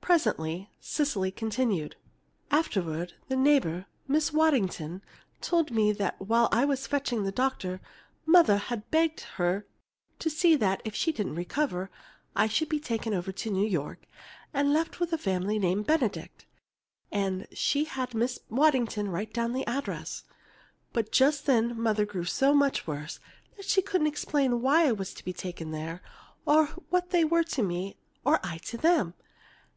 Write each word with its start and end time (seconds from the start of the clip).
Presently 0.00 0.68
Cecily 0.80 1.30
continued: 1.30 1.96
"Afterward, 2.50 3.14
the 3.28 3.36
neighbor, 3.36 3.86
Mrs. 4.08 4.34
Waddington, 4.34 5.02
told 5.40 5.70
me 5.70 5.92
that 5.92 6.20
while 6.20 6.50
I 6.52 6.66
was 6.66 6.86
fetching 6.86 7.24
the 7.24 7.32
doctor 7.32 7.80
Mother 8.26 8.58
had 8.58 8.90
begged 8.90 9.20
her 9.38 9.66
to 10.18 10.28
see 10.30 10.56
that, 10.56 10.82
if 10.84 10.94
she 10.94 11.10
didn't 11.10 11.36
recover, 11.36 11.90
I 12.36 12.48
should 12.48 12.68
be 12.68 12.78
taken 12.78 13.14
over 13.14 13.32
to 13.32 13.50
New 13.50 13.66
York, 13.66 14.04
and 14.52 14.74
left 14.74 15.00
with 15.00 15.10
a 15.14 15.18
family 15.18 15.58
named 15.58 15.86
Benedict, 15.86 16.44
and 17.10 17.48
she 17.54 17.84
had 17.84 18.10
Mrs. 18.10 18.40
Waddington 18.50 19.08
write 19.08 19.32
down 19.32 19.54
the 19.54 19.66
address. 19.66 20.24
But 20.92 21.12
just 21.12 21.46
then 21.46 21.80
Mother 21.80 22.04
grew 22.04 22.24
so 22.26 22.52
much 22.52 22.86
worse 22.86 23.20
that 23.56 23.64
she 23.64 23.80
couldn't 23.80 24.06
explain 24.06 24.60
why 24.60 24.86
I 24.86 24.92
was 24.92 25.14
to 25.14 25.24
be 25.24 25.32
taken 25.32 25.70
there, 25.70 26.02
or 26.44 26.66
what 26.90 27.08
they 27.08 27.24
were 27.24 27.44
to 27.44 27.62
me 27.62 27.96
or 28.22 28.38
I 28.44 28.58
to 28.58 28.76
them. 28.76 29.14